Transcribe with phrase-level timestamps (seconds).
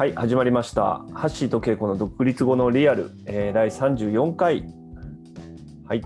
[0.00, 1.04] はい、始まりました。
[1.12, 4.64] ハッシーとケイコの独立後のリアル、えー、第34回。
[5.86, 6.00] はい、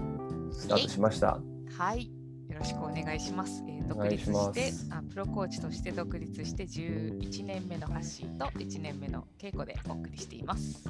[0.51, 1.39] スタートしました。
[1.79, 2.07] はい、
[2.49, 3.63] よろしくお願いします。
[3.69, 10.83] えー、独立してあ、プロコーチとして独立して11年目のハッシーと1年目の稽古でお送りしています。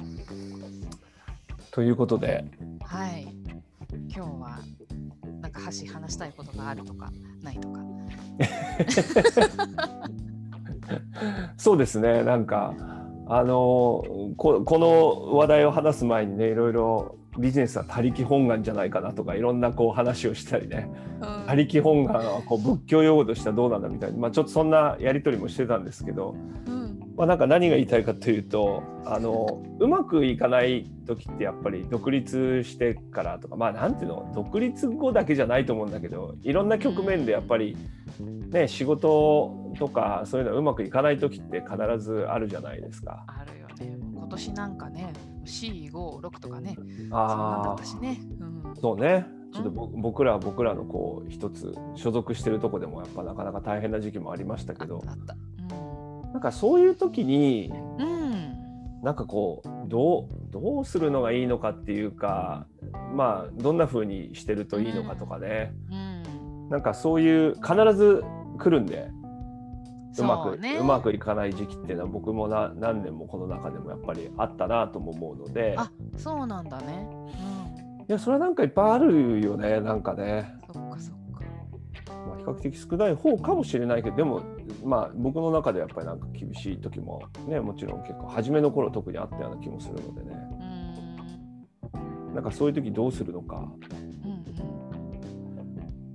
[1.69, 2.43] ということで、
[2.81, 3.27] はい、
[3.91, 4.59] 今日は
[5.41, 7.11] なんかハッシー話したいことがあるとか
[7.43, 7.81] ないとか。
[11.57, 12.73] そうですね、なんか、
[13.27, 14.03] あの
[14.37, 20.89] ここの話題を話す前にね、いろいろビジネスは他力本願じゃないかなとか、いろんなこう話をしたりね、
[21.21, 21.45] うん。
[21.47, 26.35] 他力本願はこう仏教用語としてはどうなんだみたいな、まあ、ちょっとそんなやり取りもしてたんですけど、
[26.67, 26.84] うん
[27.15, 37.77] まあ、なんか何が言いたいかというとあのうまくいかない時ってやっぱり独立してからとかまあなんていうの独立後だけじゃないと思うんだけどいろんな局面でやっぱり、
[38.19, 43.23] ね、仕事とかそういうのはうまくいかない時って必ずあるじゃないですか。
[43.27, 43.97] あるよね。
[44.13, 45.13] 今年なんかね、
[45.45, 48.19] C56 とかね、そんなんだあったしね。
[48.39, 55.37] うんあそうねちょっとぼ僕らは僕らのこう一つ所属してるとこでもやっぱなかなか大変な時期もありましたあけどったあった。
[56.35, 58.09] なんかそういう時にうん。
[58.09, 58.25] うん
[59.05, 62.65] なんかこうどうどうするのがいいのかっていうか
[63.13, 66.69] まあどんな風にしてるといいのかとかね、うん。
[66.71, 68.23] なんかそういう必ず
[68.57, 69.11] 来るんで
[70.17, 77.07] うまくそうねうまくいかない時期っていうのは僕もな何年もこの中でもやっぱりあったなとも思うのであ、そうなんだね。
[78.09, 80.73] いやそれはなんかいっぱいあるよねなんかね、うん。
[80.73, 81.45] そっかそっか。
[82.27, 84.41] まあ、比較的少ない方かもしれないけどでも
[84.83, 90.35] まあ僕の中でやっぱりなんか厳しい時もねもちろん結構初めの頃特にあったような気もするのでね
[91.93, 91.97] う
[92.31, 92.33] ん。
[92.35, 93.71] なんかそういう時どうするのか。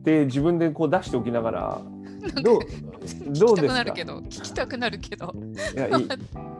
[0.02, 1.80] で自分でこう出しておきながら
[2.42, 2.60] どうどう
[3.00, 3.30] ですか？
[3.30, 5.34] 聞きたくなるけど、聞きたくなるけど、
[5.74, 5.90] いやい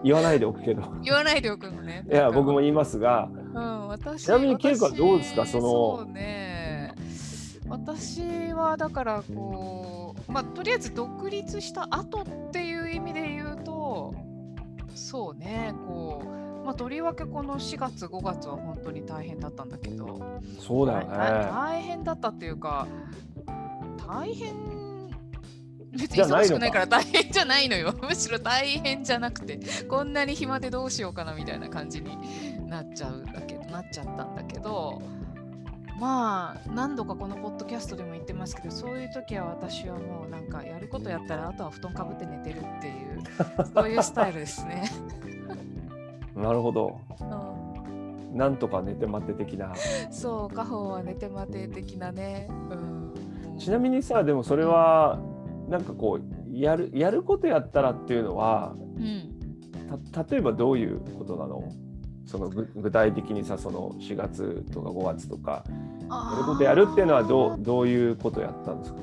[0.05, 2.07] 言わないでおくけど言わないでおくのね。
[2.11, 5.43] いや僕も言いますがうん、私ちなみに稽古はどうですか？
[5.43, 6.95] 私そのそうね。
[7.69, 8.23] 私
[8.53, 10.00] はだからこう、
[10.31, 14.15] まあ、とりあえず独立した後っていう意味で言うと、
[14.95, 20.21] そうね、こう、まあ、とりわけこの4月、5月は本当に大変だったんだけど、
[20.59, 21.07] そうだよね。
[21.09, 22.87] 大変だったっていうか、
[24.07, 24.55] 大変、
[25.93, 27.93] 別に忙しくないから大変じゃないのよ。
[28.03, 29.59] むしろ大変じゃなくて、
[29.89, 32.17] こんなに暇でどうしようかなみたいな感じに
[32.69, 35.03] なっちゃうんだけど、なっちゃったんだけど、
[36.01, 43.21] まあ、何度かこのポッドキャストでも言ってますけど、そういう時は私はもうなんかやることやったら、あとは布団かぶって寝てるっていう、
[43.75, 44.85] そういうスタイルですね。
[46.35, 46.99] なるほど。
[47.21, 48.37] うん。
[48.39, 49.75] なんとか寝て待て的な。
[50.11, 52.49] そう、家宝は寝て待て的なね。
[52.71, 55.19] うん、ちなみにさでもそれは
[55.69, 59.37] なんかこうやるやることやったらっていうのはうん。
[60.13, 61.63] た例えばどういうことなの？
[62.31, 69.01] そのぐ具体的にさその4月とか5月とかやることやるっていうのはどうどういうことやったんですか？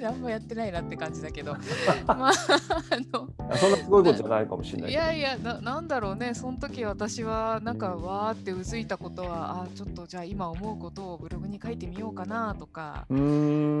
[0.00, 1.52] 何もやってないなって感じだけど。
[2.06, 4.92] まあああそんなすごいことじゃないかもしれのない。
[4.92, 6.34] いやいやななんだろうね。
[6.34, 13.06] その時私はなんかわーってうずいたことはあちょっとじゃあ今思うことをブログに書いてみようかなとか。
[13.08, 13.80] うん。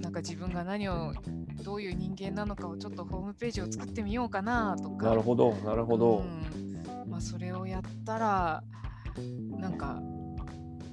[0.00, 1.12] なんか自分が何を
[1.62, 5.06] どういう人間なのかをちょっとホームページを作ってみようかなとか。
[5.08, 6.73] なるほどなるほど、うん
[7.06, 8.64] まあ、それをやったら
[9.58, 10.00] なんか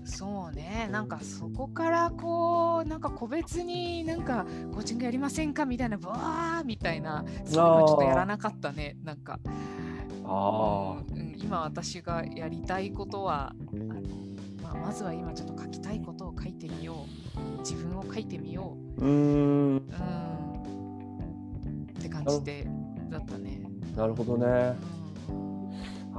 [0.04, 9.40] そうねなんかそこからこうなんか個別になんかコーチングやりませんかみたいなブワーみたいなそういうのはちょっとやらなかったねなんか、
[10.26, 14.02] あうん、今私がやりたいことはあの、
[14.64, 17.06] まあ、まずは今ちょっと書きたいことを書いてみよ
[17.58, 17.60] う。
[17.60, 19.78] 自分を書いてみよあうーん。
[19.78, 19.82] う、
[21.66, 22.68] うん、って感じで
[23.10, 23.62] だったね。
[23.96, 24.46] なるほどね。
[24.96, 25.01] うん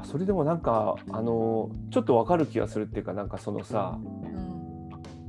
[0.03, 4.53] あそれでもなんかあのちょっとわかる気がするっていうかなんかそのさうん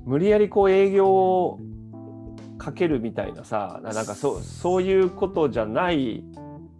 [0.05, 1.59] 無理やりこう営業を
[2.57, 6.23] かけるみたいなさななんかそうそういうことじゃない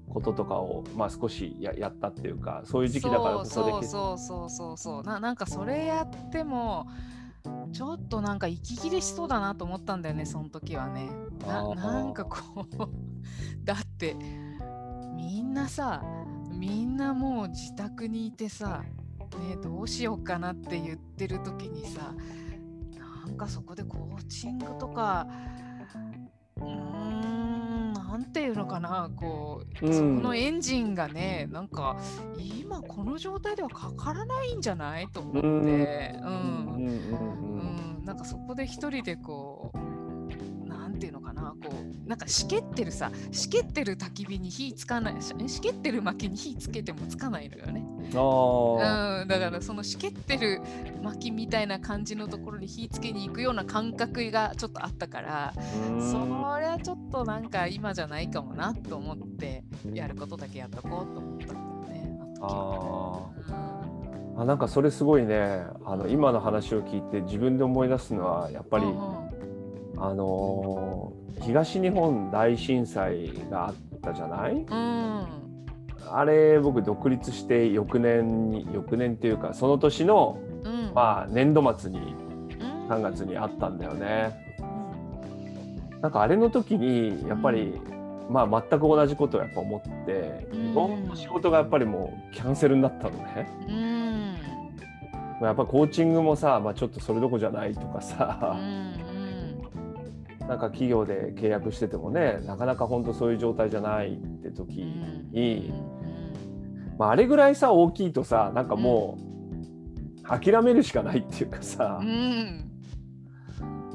[0.10, 3.88] こととかを、まあ、少しややったっていうかそういう時期だからこそできる。
[3.88, 4.78] そうそうそうそう。
[4.78, 6.88] そうななんかそれやっても
[7.72, 11.10] ちょっとなんか息切れしそうだなと思ったんだよねその時はね。
[11.48, 12.68] ななんかこう
[13.66, 14.16] だって
[15.16, 16.04] みんなさ
[16.64, 18.84] みんなもう自宅にいてさ
[19.38, 22.14] ねどうしようかなって言ってる時にさ
[23.26, 25.28] なんかそこでコーチングとか
[26.56, 29.94] うーんなんていうのかなこう、うん。
[29.94, 31.98] そこのエンジンがねなんか
[32.38, 36.76] 今この状態ではかからないんじゃないと思って、うん。
[36.76, 38.06] うん。
[38.06, 39.83] なんかそこで一人でこう
[41.04, 41.70] てていうのかなこ
[42.06, 47.86] うなんかしけってるさしけってる焚き火に火つかないししけってる薪に火つけてもつかないのよね。
[48.16, 50.62] あうん、だからそのしけってる
[51.02, 55.54] 薪みたいな感じのところに火つけに行くような感覚がちょっとあったから
[56.00, 56.18] そ
[56.60, 62.20] れはちょっとなんか今じゃないかもなと思ってやることだけやっとこうと思ったんだよね。
[62.42, 63.30] あ
[64.36, 69.23] あなんかそれすごいねあの今の話を聞いて自分で思い出すのはやっぱり、うんうん
[69.98, 74.54] あのー東日本大震災があったじゃない？
[74.54, 75.26] うん。
[76.10, 80.92] あれ僕独立して翌年に翌年っていうかその年の、うん。
[80.94, 82.02] まあ、年度末にう
[82.64, 82.88] ん。
[82.88, 84.56] 3月にあったんだよね。
[86.02, 87.82] なんかあれの時にやっぱり、
[88.30, 90.72] まあ全く同じことをやっぱ思って、うん。
[90.72, 93.50] いろんな仕事がやっぱりもうキャンセルになったのね。
[93.68, 94.38] うん。
[95.42, 98.94] まあやっぱコーチングもさ、まあ、ちょっとそれどころじゃないとかうさ、ん
[100.48, 104.82] なんか企業で契約しててもねなかなか本当そういう状態じゃないって時。
[104.82, 105.74] うんに、
[106.98, 109.18] まあ、あれぐらいさ大きいとさなんかも
[110.24, 112.70] う諦めるしかないっていうかさ、うん。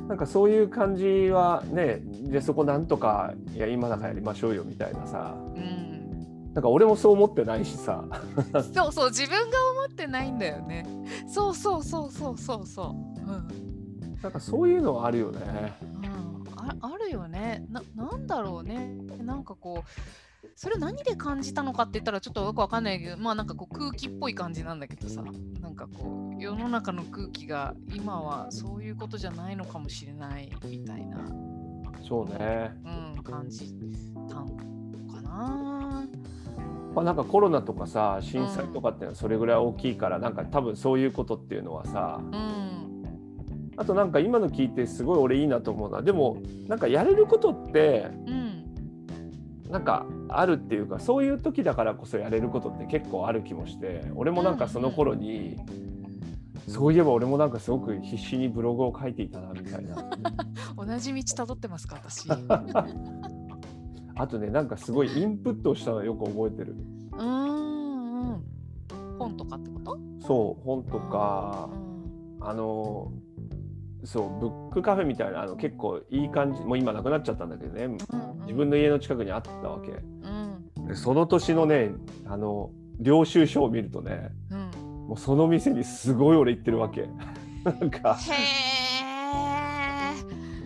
[0.09, 5.35] なんかそういう感じはねでそこなんとかいや今だからやりましょうよみたいなさ。
[5.55, 6.53] うん。
[6.55, 8.05] なんか俺もそう思ってないしさ。
[8.75, 10.85] そうそう自分が思ってないんだよね。
[11.29, 13.31] そうそうそうそうそうそう。
[13.31, 14.19] うん。
[14.23, 15.41] なんかそういうのはあるよね。
[16.75, 17.83] うん、ああるよねな。
[17.97, 18.95] なんだろうね。
[19.23, 25.23] なんかこう、それ何で感じたのかって言ったらちょっとよくわかんないけど、まあなんかこう空気っぽい感じなんだけどさ、
[25.61, 31.19] なんかこう、世の中の空気が今はそういうことじゃないのかもしれないみたいな、
[32.07, 32.73] そうね、
[33.17, 33.73] うん、感じ
[34.29, 34.47] たの
[35.13, 36.07] かな。
[36.95, 42.58] まあ、なんかコロナとかさ震災とかってそれぐらい大きいから、なんか多分そういうことっていうのはさうん。
[43.79, 46.37] あとなんか今の聞いてすごい俺いいなと思うのはでも
[46.67, 48.49] なんかやれることってうん。
[49.71, 55.59] なんかあるっていうかそういう時だからこそやれることって結構ある気もして俺もなんかその頃に、
[56.67, 59.95] そういえば俺もなんかすごく必死にブログを書いていたなみたいな
[60.75, 62.29] 同じ道たどってますか、私。
[62.31, 66.75] あとねなんかすごいインプットをしたのよく覚えてる
[67.13, 68.33] うーん。
[68.33, 68.43] うん
[69.19, 69.99] 本とかってこと？
[70.27, 71.77] そう本とかう
[72.43, 73.13] んあの
[74.05, 77.85] そうブックカフェみたいなあの結構いい感じもう今なくなっちゃったんだけどね。
[77.85, 77.99] うん
[78.43, 79.91] 自分の家の近くにあったわけ。
[79.91, 80.87] うん。
[80.87, 81.91] でその年のね
[82.27, 84.59] あの領収書を見るとねうん。
[85.09, 87.09] もうその店にすごい俺行ってるわけ。
[87.65, 88.17] なんか。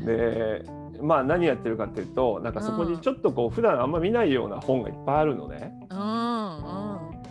[0.05, 0.65] で
[1.01, 5.73] まあ何やってるかっていうとなんかそこにちょっとこう普段あんま見ないような本がいっぱいあるのね。
[5.91, 6.01] うんう
[7.19, 7.23] ん。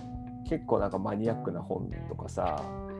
[0.52, 2.91] 結構なんかマニアックな本とかさへ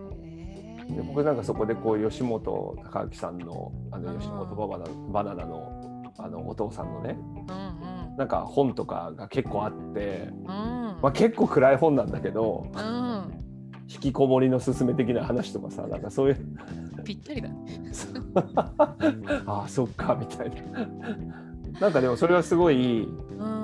[0.96, 7.18] でー僕なんかそこでこう吉本隆明さんのあのうん吉本ババナバナナのあのお父さんのね
[7.50, 10.90] うんなんか本とかが結構あって、うん。
[10.90, 11.02] うん。
[11.02, 13.42] まあ、結構暗い本なんだけどうん。
[13.90, 16.46] 引きこもりのすすめ的な話とかさなんかそういう
[17.04, 17.56] ぴったりだね。
[19.46, 20.88] ああそっかみたいな
[21.80, 23.10] なんかでもそれはすごいう
[23.44, 23.61] ん。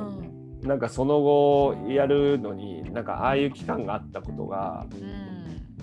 [0.68, 4.86] なんかその後やるのになんかああいう期間があったことが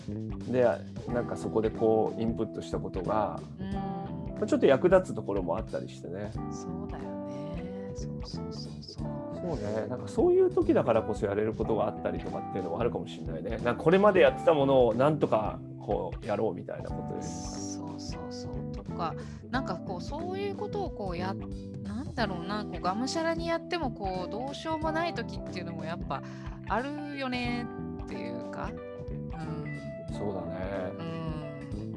[0.08, 0.38] うん。
[0.52, 0.66] で
[1.08, 3.72] なんかそこでこうインプットしたことがうん。
[3.72, 7.92] まあちょっと役立つところもあったりしてねそうだよね。
[7.94, 9.34] そうそうそうそう。
[9.44, 19.14] そうねなんかそういう時だからこそやれることがあったりとかっていうのはあるかもしれないねなんかこれまでやってたものをなんとかこうやろうみたいなことよりもそうそうそうとか
[19.50, 21.34] なんかこうそういうことをこうや
[21.82, 26.22] なんだろうなこうがむしゃらにやってもこうどうしようもない時っていうのもやっぱ
[26.68, 27.66] あるよね
[28.04, 28.70] っていうか。
[28.70, 30.14] うん。
[30.14, 30.92] そうだね。
[30.98, 31.92] うん。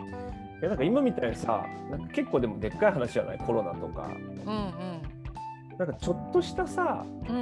[0.59, 3.37] いやなんか今みたいにさなんか結構でもでっかい話じゃない？
[3.37, 4.09] コロナとか。
[4.45, 7.41] うんなんかちょっとしたさうんう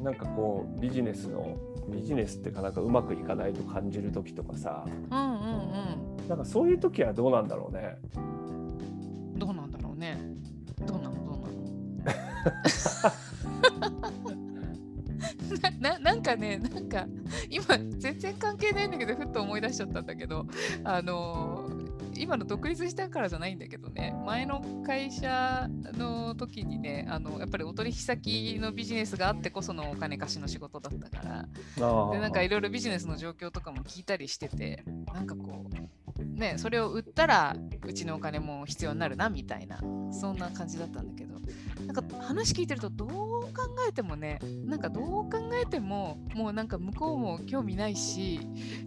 [0.00, 1.56] んなんかこうビジネスの
[1.88, 4.84] ビジネスってかなんかうまくいかないと感じる時とかさ。
[4.86, 5.34] うんうん
[6.20, 6.28] うん。
[6.28, 7.96] なんかそういう時はどうなんだろうね
[15.80, 17.06] な な なんかねなんか
[17.50, 17.64] 今
[17.98, 20.46] 全然関係ないんだけどふっと思い出しちゃったんだけど
[20.84, 21.84] あのー
[22.16, 31.48] 今の独立したからじゃないんだけどね前の会社の時にねあのやっぱりお取引先のビジネスがあってこそのお金貸しの仕事だったから。
[31.80, 39.80] あでなんかいろいろビジネスの状況とかも聞いたりしててなんかこうねそれを売ったらうちのお金も必要になるなみたいな
[40.12, 41.33] そんな感じだったんだけど
[41.86, 43.50] なんか話聞いてるとどう考
[43.88, 45.30] えてもねなんかどう考
[45.62, 48.40] えてももうなんか向こうも興味ないし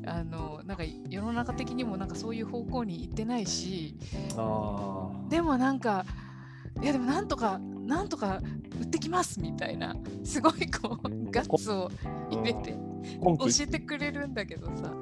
[0.05, 3.95] あのなんか世の中的にもなんかそういう方向に行ってないし
[4.35, 6.05] あでもなんか
[6.81, 8.41] いやでもなんとかなんとか
[8.79, 11.89] 売ってきますみたいなすごいこうガッツを
[12.29, 12.75] 入れて
[13.23, 14.93] 教えてくれるんだけどさ。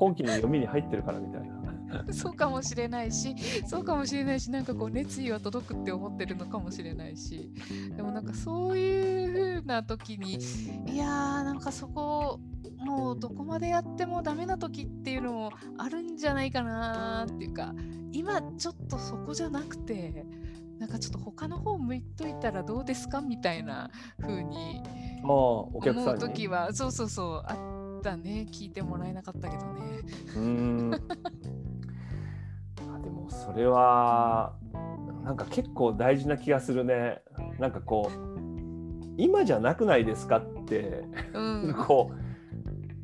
[0.00, 1.59] 今期の読みに入ってるからみたいな。
[2.12, 3.34] そうかもしれないし
[3.66, 7.50] そうかもしれないしなんかこう熱意は届くって思ってるのかもしれないし
[7.96, 10.38] でもなんかそういう風な時に
[10.92, 12.40] いやーなんかそこ
[12.78, 17.74] もうどこまでやってもダメな時っていうのもあるんじゃないかなーっていうか
[18.12, 20.26] 今ちょっとそこじゃなくて
[20.78, 24.82] なんかちょっと他の方向いといたらどうですかみたいな風に
[25.22, 26.14] 思。
[26.14, 30.00] う時はそうそうそうあったね聞いてもらえなかったけどね。
[33.60, 34.54] れは
[35.24, 37.22] なんか結構大事な気がするね。
[37.58, 38.30] なんかこう
[39.16, 41.74] 今じゃなくないですかって、うん。
[41.86, 42.16] こう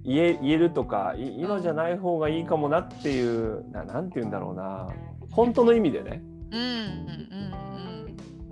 [0.03, 4.89] 言えるとかい今じゃない方がいいかもなっていうななんて言うんだろうな。
[5.31, 6.23] 本当の意味でね。
[6.53, 6.73] うんうんう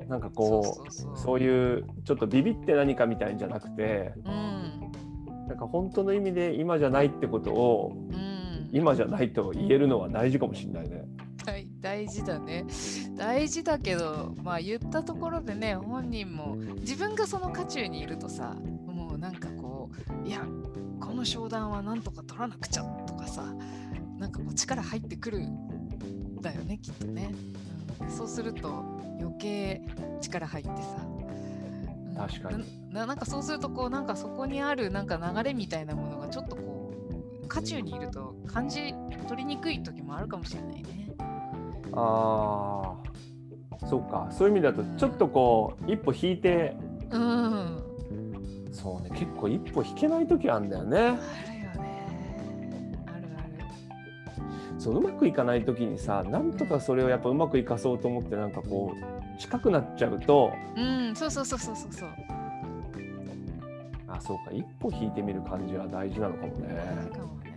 [0.00, 0.08] んうん。
[0.08, 5.48] なんかこうそういうちょっとビビって何かみたいんじゃなくてうん。
[5.48, 8.44] なんか本当の意味で今じゃないってことをうん。
[8.72, 11.04] 今じゃないと言えるのは大事かもしれないね。
[11.84, 12.64] 大大事だね。
[13.14, 19.90] 大事だけどまあ言ったところでね本人も自分がその渦中にいるとさもうなんかこ
[20.24, 20.46] ういや
[20.98, 23.44] この商談はなんとか取らなくちゃとかさ
[24.18, 27.34] なんかこう力入ってくるんだよねきっとね、
[28.00, 28.68] うん、そうすると
[29.20, 29.82] 余計
[30.22, 31.06] 力入ってさ。
[32.08, 32.16] うん。
[32.16, 32.64] 確かに。
[32.90, 36.94] なななんかそうするとこうなんかそこにあるなんか流れみたいなものがちょっとこ
[37.42, 38.94] う渦中にいると感じ
[39.28, 41.04] 取りにくい時もあるかもしれないね。
[41.96, 42.94] あ
[43.82, 46.76] あそうかそういう意味だとちょっとこう一歩引いて
[47.10, 47.82] うん。
[48.72, 52.08] そうね結構一歩引けない時あるんだよねあるよね。
[53.06, 54.80] あるある。
[54.80, 62.08] そううまくいかない時にさなんとかそれをやっぱうまくいかそうと思ってなんかこう近くなっちゃうとうん、そうそうそうそうそうそう。
[64.08, 66.68] あそうか一歩引いてみる感じは大事なのかもね
[67.12, 67.54] かもね。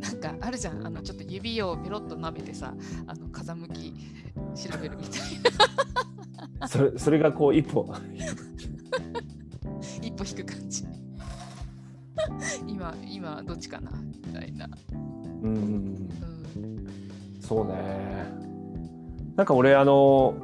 [0.00, 2.72] なんかあるじゃん、あのちょっと指をペロッと舐めてさ、
[3.06, 3.94] あの風向き
[4.54, 5.20] 調べるみたい
[6.58, 6.66] な。
[6.66, 7.86] それそれがこう一歩
[10.02, 10.84] 一歩引く感じ。
[12.66, 14.68] 今、今どっちかなみたいな。
[15.42, 16.08] うんうん。
[17.40, 18.26] そうね
[19.36, 20.34] なんか俺あの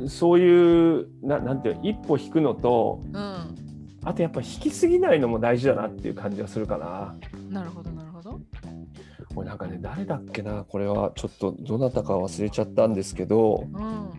[0.00, 3.62] うんそういうななんていうの一歩引くのとうん。
[4.04, 7.14] あとやっぱ引きすぎないのも大事だなっていう感じはするかな。
[7.48, 8.11] なるほど、なるほど。
[9.34, 14.10] これなんかね誰だっけなこれはちょっとどなたか忘れちゃったんですけどうん。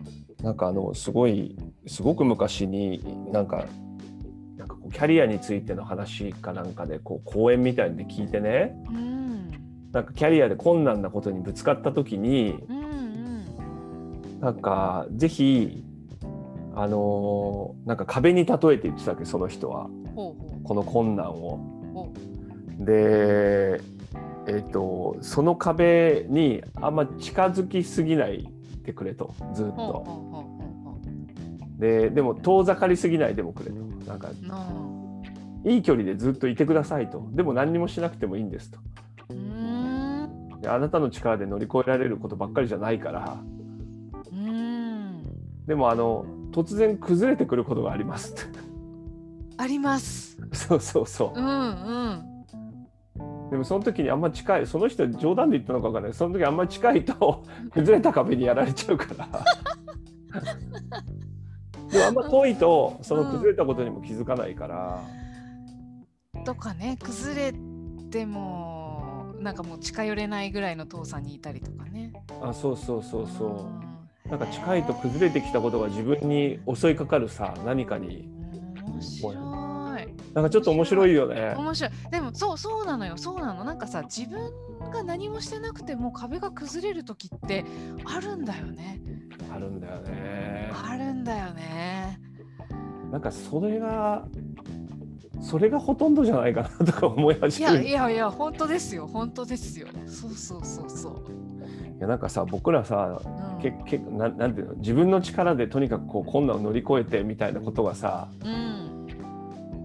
[0.42, 1.56] なんかあのすごい
[1.86, 3.02] すごく昔に
[3.32, 3.64] なんか
[4.58, 9.50] なんかこうキャリアについての話かなんかでこう講演みたいに聞いてねうん。
[9.92, 12.78] なんかキャリアで困難なことにぶつかった時にうん。
[12.78, 14.40] うん。
[14.40, 15.82] なんかぜひ
[16.76, 21.60] あのーなんか壁に例えて言ってたわけその人はこの困難を。
[22.80, 23.80] で
[24.46, 28.48] えっ、とその壁にあんま近づきすぎない
[28.84, 30.44] でくれとずっと。
[31.78, 33.76] ででも遠ざかりすぎないでもくれと。
[34.08, 34.30] なんか。
[35.66, 37.26] いい距離でずっといてくださいと。
[37.32, 38.78] でも何にもしなくてもいいんですと。
[40.60, 43.38] であなたの力で乗り越えられることばっかりじゃないから。
[45.66, 48.34] でもあの突然崩れてくることがあります。
[49.56, 50.38] あります。
[50.52, 51.42] そうそうそうう。
[51.42, 52.33] んうん。
[53.50, 56.14] でもその時にあんま近いその人冗談で言ったのか分かんない。
[56.14, 59.28] その時あんま近いと 崩れた壁にやられちゃうから。
[61.90, 65.00] でもあんま遠いとその崩れたことにも気づかないから、
[66.44, 67.54] とかね崩れ
[68.10, 72.12] てもなんかもう近寄れないぐらいの遠さにいたりとかね。
[72.40, 73.48] あそうそうそうそう。
[73.48, 73.80] ん。
[74.26, 78.28] うなんか近いと崩れてきたことが自分に襲いかかるさ何かに。
[78.86, 79.53] 面白い。
[80.34, 81.92] なんかちょっと面白いよね面白い。
[82.10, 84.50] でもそうそうなのよそうなのなんかさ自分
[84.90, 87.64] が何もしてなくても壁が崩れる時って
[88.04, 89.00] あるんだよね。
[89.54, 92.20] あるんだよねあるんだよね。
[93.12, 94.26] なんかそれが
[95.40, 99.86] それがほとんどじゃないかなとか思いい始めるやいやいや本当ですよ本当ですよ。
[100.06, 101.14] そうそうそうそう。
[101.96, 104.74] いやなんかさ僕らさうんけけなんなんていうの？
[104.74, 108.83] 自分の力でとにかくこう困難を乗り越えてみたいなことがさうん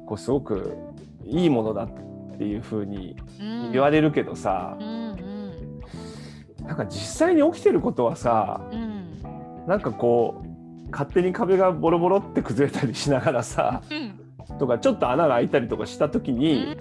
[0.10, 0.76] こうすごく
[1.24, 4.76] いいものだっていうふうにうん言われるけどさ。
[4.80, 6.66] う、んうん。
[6.66, 9.22] なんか実際に起きてることはさうん。
[9.68, 13.84] なんかこう勝手に壁がボロボロって崩れたりしながらさ
[14.50, 14.58] うん。
[14.58, 16.78] とかちょっと穴が開いたりとかした時うにん。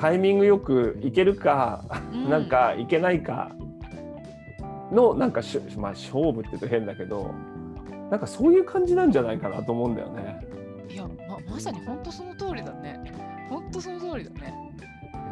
[0.00, 2.28] タイミングよくいけるかうん。
[2.28, 3.52] なんかいけないか
[4.90, 7.32] のなんかし、まあ、勝負って言うと変だけど
[8.10, 10.45] なんかそういう感じなんじゃないかなと思うんだよね。
[11.48, 13.00] ままさに本当その通りだね。
[13.48, 14.54] 本当その通りだね。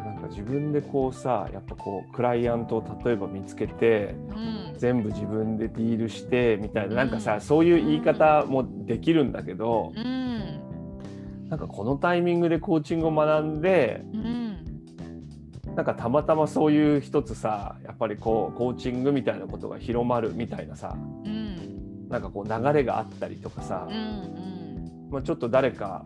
[0.05, 4.73] なんか自分でこうさやっぱこうクライアントを例えば見つけてうん。
[4.77, 11.49] 全部自分でディールしてみたいななんかさうんそういう言い方もできるんだけどうん。
[11.49, 14.57] なんかこのタイミングでコーチングを学んでうん。
[15.75, 20.95] なんかたまたまそういう一つさやっぱりこうコーチングみたいなことが広まるみたいなさ
[21.25, 22.07] うん。
[22.09, 24.54] なんかこう流れがあったりとかさうんうん
[25.09, 26.05] まあ、ちょっと誰か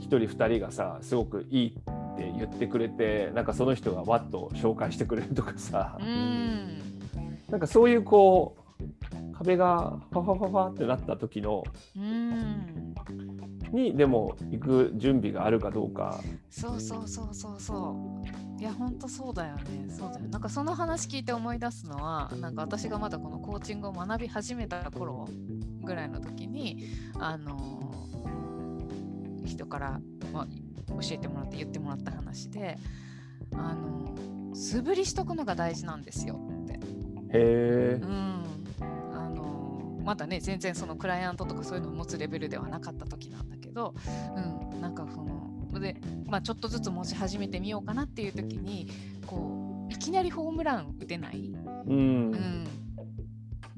[0.00, 6.78] 1人2人がさすごくいいって言ってくれてなんかその人がわっと紹介してくれるとかさうん。
[7.48, 11.64] なんかそういうこう壁がファファファファってなった時の
[11.96, 12.94] うん。
[13.72, 16.20] にでも行く準備があるかどうか。
[16.50, 19.88] そうそうそうそうそういやほんとそうだよね。
[19.88, 20.26] そうだよ。
[20.28, 25.28] なんかその話聞いて思い出すのはなんか私がまだこのコーチングを学び始めた頃
[25.82, 26.88] ぐらいの時に
[27.18, 27.94] あの
[29.44, 30.00] 人から、
[30.32, 30.46] まあ、
[31.00, 32.78] 教えてもらって言ってもらった話で
[33.54, 34.14] あの
[34.54, 36.74] 素振りしとくのが大事なんですよって。
[36.74, 36.78] へ
[37.30, 38.44] えうん、
[39.12, 43.94] あのまだね全然そのクライアントとかそういうのを持つレベルではなかった時なんだけど、
[44.72, 48.88] うん、なんかそので、まあ、ちょっとずつ持ち始めてみようかなっていう時に
[49.26, 51.50] こういきなりホームラン打てない、
[51.86, 52.66] うん。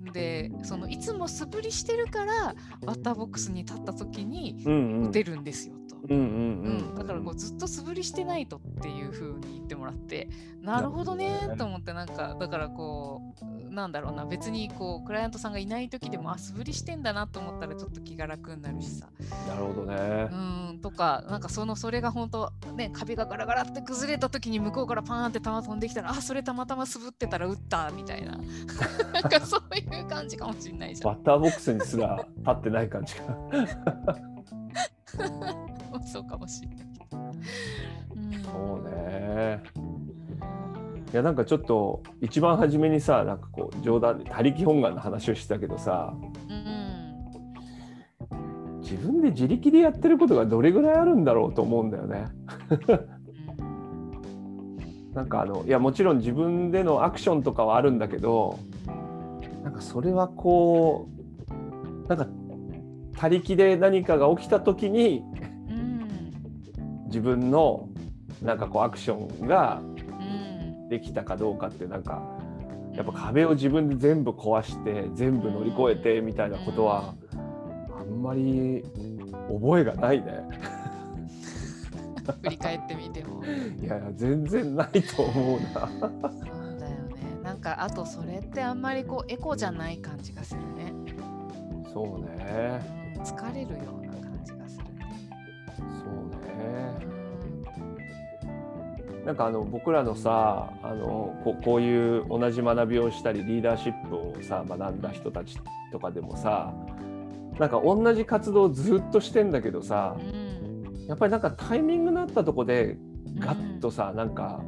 [0.00, 4.64] うん、でそのいつも素振りしてるからバッターボックスに立った時に
[5.08, 5.96] 打てるんですよと。
[6.08, 6.24] うんうん
[6.90, 10.28] うん、だからこうずっと素振りしてないとっていう風に言ってもらって
[10.62, 19.08] なるほどねと思ってなんかだからこうなんだろうな別にこうクライアントさんがいない時でもあ素振りしてんだなと思ったらちょっと気が楽になるしさ。
[19.48, 20.28] なるほどね。
[20.30, 20.34] う
[20.74, 28.38] んとかなんかそのそれが本当ね壁がガラガラって崩れた時に向こうからパーンって球飛んできたらあそれたまたま素振ってたら打ったみたいな。
[29.12, 31.14] なんかそういう感じかもしんないじゃん。
[31.14, 33.24] バッターボックスにすら 立ってない感じが
[36.06, 36.90] そうかもしんない
[38.14, 39.62] うん、そうね
[41.12, 46.14] いやなんかちょっと一番初めにさなんかこう冗談で他力本願の話をしてたけどさ
[46.48, 46.80] うん
[48.80, 52.26] 自分で自力でやってることがどれぐらいあるんだろうと思うんだよね。
[55.14, 58.58] なんかあのいやもちろん自分でのアクションとかはあるんだけど
[59.64, 61.08] なんかそれはこ
[62.06, 62.26] うなんか
[63.16, 65.22] 他力で何かが起きた時に
[65.68, 67.88] うん自分の
[68.42, 69.99] なんかこうアクションがうん
[70.90, 72.20] できたかどうかってなんか
[72.94, 77.14] やっぱ壁を自分で全部壊して全部乗り越えてみたいなことは
[77.98, 78.84] あんまり
[79.48, 80.44] 覚えがないね。
[82.42, 83.42] 振り返ってみても
[83.80, 85.88] いやいや全然ないと思うな。
[85.88, 90.92] そうだよねなんかあとそれってあんまりこうエコじゃない感じがするね、
[91.92, 92.80] そうね。
[93.16, 94.09] うん、疲れるような
[99.24, 105.58] なんかあの僕らのさあのここういう同じ学びをしたりリーダーシップをさ学んだ人たち
[105.92, 106.72] とかでもさ
[107.58, 111.06] なんか同じ活動をずっとしてんだけどさうん。
[111.06, 112.96] やっぱりなんかタイミングのあったとこで
[113.38, 114.62] ガッとさなんか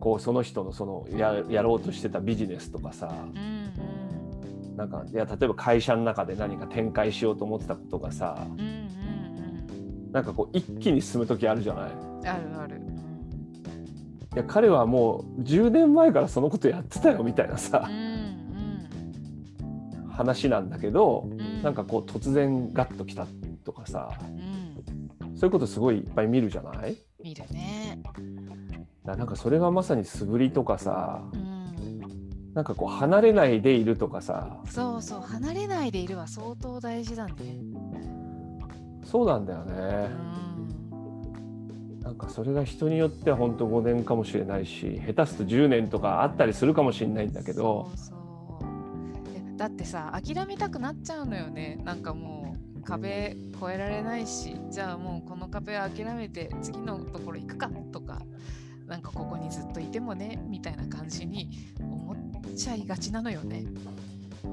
[0.00, 8.46] こうその人のそのややろうとしてたビジネスとかさうんなんかいや例えば会社の中で何か展開しようと思ってたことがさ
[10.12, 11.90] なんかこう一気に進む時あるじゃない？
[11.92, 12.80] うんあるある、
[14.34, 18.24] いや彼はもう10年前からそのことやってたよみたいなさうん
[20.10, 21.40] 話なんだけどうん。
[21.40, 23.26] うんなんかこう突然ガッときた
[23.64, 25.36] とかさうん。
[25.36, 26.96] そういうことすごいいっぱい見るじゃない？
[27.22, 28.02] 見るね。
[29.04, 31.54] だなんかそれがまさに素振りとかさうん。
[32.54, 34.58] なんかこう離れないでいるとかさ。
[34.66, 37.34] そうそう離れないでいるは相当大事だね。
[39.04, 39.74] そうなんだようね。
[40.08, 40.83] ん
[42.14, 47.90] なんかそれが人によっては本当5年かもしれないし下手すると10年とかあったりするかもしれないんだけど。
[47.96, 49.32] そうそう。
[49.32, 51.80] いやだってさ諦めたくなっちゃうのよね。
[51.82, 58.22] なんかもう壁越えられないしじゃあもうこの壁は諦めて次のところ行くかとか。
[58.86, 61.48] なんかここにずっといてもねみたいな感じに
[61.80, 63.64] 思っちゃいがちなのよね。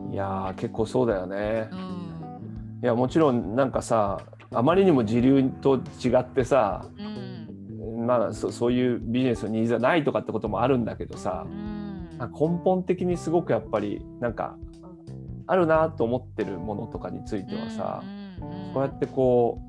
[0.10, 1.70] いやー結構そうだよね。
[1.72, 1.76] う。
[1.76, 1.80] ん。
[2.82, 4.20] いやもちろんなんかさ
[4.54, 7.11] あまりにも時流と違ってさうん
[8.06, 12.08] まあそそういうビジネスのニーズがないとかってこともあるんだけどさうん。
[12.20, 14.56] 根本的にすごくやっぱりなんか
[15.48, 18.74] あるなと思ってるものとかについてはさ、うん。
[18.74, 19.62] こうやってこ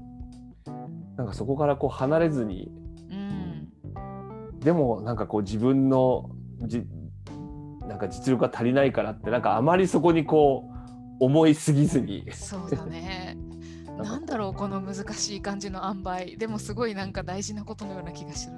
[0.66, 0.71] う
[1.16, 2.71] なんかそこからこう離れずに
[3.11, 4.61] うん。
[4.61, 6.31] でもなんかこう自分の
[6.62, 6.85] じ
[7.88, 10.68] なんか実力が足りないからってなんかあまりそこにこ
[11.21, 12.27] う思いすぎずに。
[12.33, 13.32] そうだね
[14.03, 16.37] なんだろうこの難しい感じの塩梅。
[16.37, 18.57] でもすごいなんか大事なことのような気がする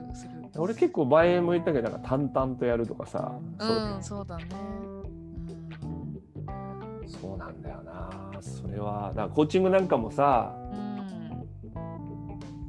[0.57, 3.65] 俺結構前も言ったけどなんか淡々とやるとかさ、う
[3.99, 4.45] んそうだね、
[7.03, 8.31] うん、そうなんだよな。
[8.41, 10.55] それはだからコーチングなんかもさ、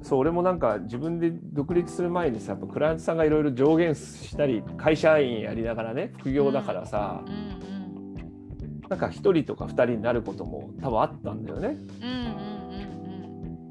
[0.01, 11.77] そう俺もなんか自分で独立する前にさやっぱクライアントさんがいろいろ上限したり会社員やりながらね副業だからさ、うんうん、なんか1人とか2人になることも多分あったんだよね。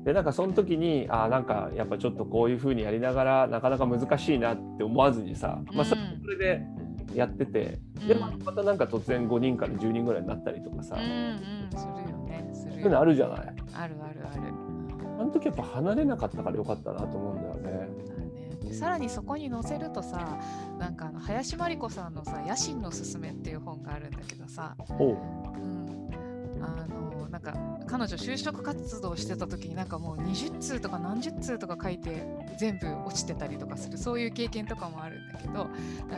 [0.05, 5.95] でなんかその時にあなんかやっぱちょっとこういうふうにやりながらなかなか難しいなって思わずにさ、まあ、そ
[6.29, 6.63] れで
[7.15, 12.51] やってて、うん、でまたなんか突然5人から10人ぐらいになったりとかさ、うんうん、するよね。
[12.53, 13.39] するそういうのあるじゃない？
[13.39, 14.43] あるあるある。
[15.19, 17.89] あの時やっぱ離れなかったからよかったなと思うんだよね。
[18.65, 18.73] ね。
[18.75, 20.39] さらにそこに載せるとさ
[20.79, 25.84] なんかあの林真理子さんのさ「野心のすすめ」っていう本があるんだけどさ、うん、
[26.65, 27.55] あのなんか
[27.87, 32.25] 彼女就職活動してた時になんかもう20通とか何十通とか書いて
[32.59, 35.69] 全部落ちてたりとかするそういう経験とかもあるんだけど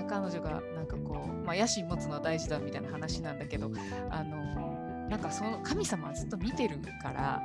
[0.08, 3.70] 彼女がなんかこう、まあ、野心持つのは大事だみたいな話なんだけど
[4.10, 7.42] あのなんかその神様はずっと見てるから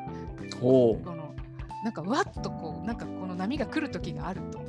[0.60, 1.36] この
[1.84, 4.62] なんかわっとこうなんかこの波が来る時があると。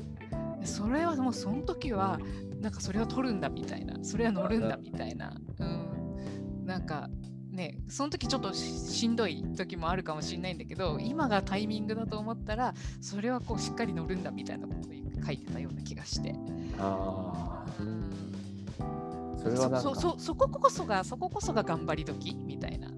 [0.64, 2.20] それはもうその時は
[2.60, 7.08] なんかそれを取るんだみたいなそれは乗るんだみたいな、うん、なんか
[7.52, 14.92] ねその時ちょっとしんどい時もあるかもしれないんだけど今がタイミングだと思ったらそれはこうしっかり乗るんだみたいなことを
[15.24, 16.34] 書いてたような気がして。
[16.78, 18.32] あうん
[19.42, 22.88] それはそそそここそがそここそが頑張り時みたいな。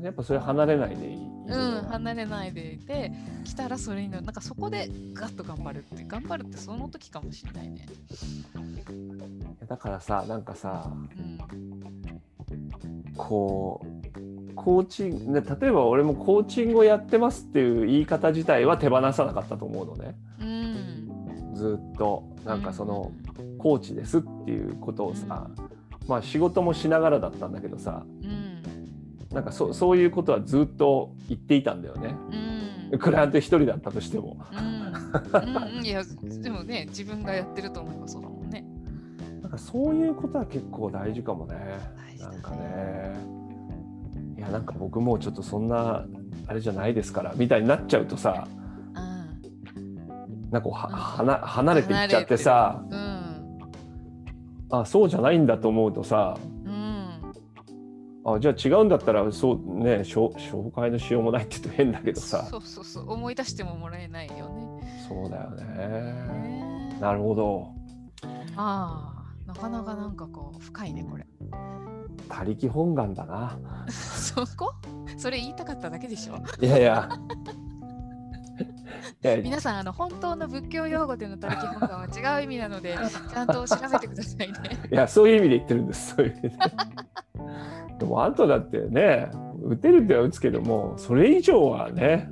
[0.00, 1.16] やっぱそれ離れないでいい。
[1.48, 3.12] うん、離れないでいて、
[3.44, 7.86] 来たらそれになんかそこでガッと頑張るって、頑張るってその時かもしれないね。
[9.66, 11.65] だからさ、なんかさ、うん、
[13.16, 20.16] こう、コーチング、例えば俺もコーチングをやってますっていう言い方自体は手放さなかったと思うのね。
[20.40, 23.12] うん、ずっと、なんかその、
[23.58, 25.50] コーチですっていうことをさ、
[26.02, 28.56] うん、まあ仕事もしながらだったんだけどさ、うん
[29.36, 32.16] なんかそそういうことはずっと言っていたんだよね。
[32.90, 34.38] うん、クライアント一人だったとしても。
[34.50, 36.02] うんうん、いや
[36.42, 38.35] でもね自分がやってると思えばそうだもんね。
[38.35, 38.35] なんか
[39.58, 41.54] そういうことは結構大事かもね。
[41.56, 42.18] ね。
[42.20, 43.16] なんかね。
[44.36, 46.04] いやなんか僕もちょっとそんな
[46.46, 48.46] あれじゃないですからみたいになっちゃうとさ、
[48.94, 49.00] う
[49.80, 53.58] ん、なんかは、はな離れていっちゃってさ、うん、
[54.70, 56.36] あそうじゃないんだと思うとさ、
[58.28, 62.44] あじゃあ違うんだったらそうね紹介のしようもないって言うと変だけどさ。
[62.50, 63.12] そうそうそう。
[63.12, 65.06] 思い出してももらえないよね。
[65.08, 66.98] そうだよね。
[67.00, 67.72] なるほど。
[68.56, 69.15] ああ
[69.46, 71.26] なかなかなんかこう深いねこれ。
[72.28, 73.56] 他力本願だな。
[73.90, 74.72] そこ？
[75.16, 76.36] それ言いたかっただけでしょ？
[76.64, 77.08] いやいや。
[79.42, 82.06] 皆さんあの本当の仏教用語での他力本願は
[82.38, 82.96] 違う意味なので
[83.30, 84.54] ちゃんと調べてくださいね。
[84.90, 86.14] いやそういう意味で言ってるんです。
[86.16, 86.50] そういう意味で。
[87.98, 89.28] でもあとだってね
[89.62, 92.30] 打てるっては打つけどもそれ以上はね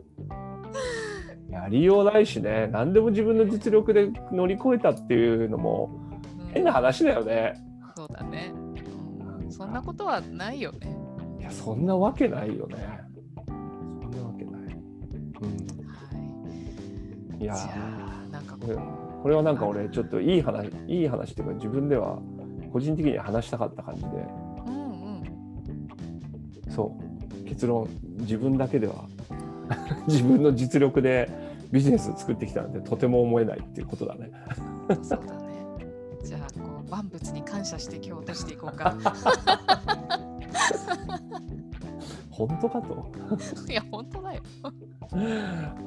[1.51, 2.69] やりようないしね。
[2.73, 5.91] 何でも自分の実力で乗り越えたっていうのも
[6.55, 7.55] 変な話だよね。
[7.81, 10.97] うん、そうだね、うん、そんなことはないよね。
[11.41, 12.77] いやそんなわけないよね。
[13.47, 14.63] そんなわけない。
[14.63, 15.51] うん。
[17.33, 17.55] はい、いや
[18.31, 18.77] なんかこれ
[19.23, 22.19] これはなんか俺ちょっといい話いい話っていうか自分では
[22.73, 24.09] 個人的に話したかった感じで。
[26.75, 27.89] そう結論
[28.19, 29.05] 自分だけでは
[30.09, 31.31] 自分の実力で
[31.71, 34.33] ビジネスを作ってきたなんてとても思えないっていうことだね。
[35.03, 35.44] そうだね。
[36.25, 38.97] じゃあこう万物に感謝して今日落としていこうか。
[42.31, 43.13] 本当かと
[43.69, 44.43] いや本当だよ。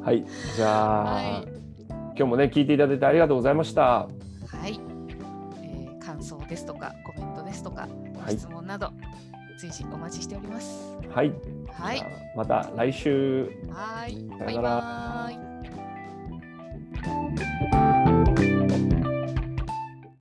[0.03, 1.47] はい、じゃあ、はい、
[1.89, 3.81] 今日もね聞いていただいてありがとうございました。
[3.81, 4.07] は
[4.67, 4.79] い、
[5.61, 7.89] えー、感想ですとかコメントですとか
[8.29, 8.95] 質問など、はい
[9.57, 10.95] 随時お待ちしております。
[11.09, 11.33] はい。
[11.73, 12.03] はい。
[12.35, 13.49] また来週。
[13.71, 14.15] はい。
[14.39, 15.56] バイバイ。